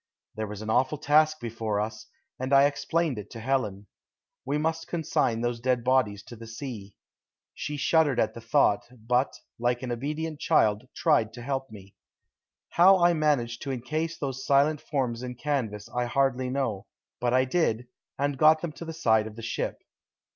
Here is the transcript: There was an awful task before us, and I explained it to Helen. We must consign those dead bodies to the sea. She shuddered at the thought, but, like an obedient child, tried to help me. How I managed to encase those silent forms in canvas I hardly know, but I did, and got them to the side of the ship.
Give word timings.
There 0.35 0.47
was 0.47 0.63
an 0.63 0.71
awful 0.71 0.97
task 0.97 1.39
before 1.39 1.79
us, 1.79 2.07
and 2.39 2.51
I 2.55 2.65
explained 2.65 3.19
it 3.19 3.29
to 3.33 3.39
Helen. 3.39 3.85
We 4.45 4.57
must 4.57 4.87
consign 4.87 5.41
those 5.41 5.59
dead 5.59 5.83
bodies 5.83 6.23
to 6.23 6.35
the 6.35 6.47
sea. 6.47 6.95
She 7.53 7.77
shuddered 7.77 8.19
at 8.19 8.33
the 8.33 8.41
thought, 8.41 8.87
but, 8.91 9.35
like 9.59 9.83
an 9.83 9.91
obedient 9.91 10.39
child, 10.39 10.87
tried 10.95 11.33
to 11.33 11.43
help 11.43 11.69
me. 11.69 11.93
How 12.69 12.97
I 12.97 13.13
managed 13.13 13.61
to 13.61 13.71
encase 13.71 14.17
those 14.17 14.43
silent 14.43 14.81
forms 14.81 15.21
in 15.21 15.35
canvas 15.35 15.87
I 15.87 16.05
hardly 16.05 16.49
know, 16.49 16.87
but 17.19 17.35
I 17.35 17.45
did, 17.45 17.87
and 18.17 18.39
got 18.39 18.61
them 18.63 18.71
to 18.71 18.85
the 18.85 18.93
side 18.93 19.27
of 19.27 19.35
the 19.35 19.43
ship. 19.43 19.83